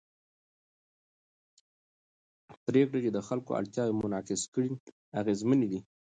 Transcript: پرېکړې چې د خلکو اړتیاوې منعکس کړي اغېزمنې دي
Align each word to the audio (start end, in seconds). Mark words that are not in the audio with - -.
پرېکړې 2.65 2.99
چې 3.05 3.11
د 3.13 3.19
خلکو 3.27 3.51
اړتیاوې 3.59 3.93
منعکس 4.01 4.41
کړي 4.53 4.71
اغېزمنې 5.19 5.67
دي 5.71 5.79